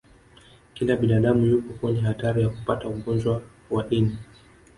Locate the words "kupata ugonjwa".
2.49-3.41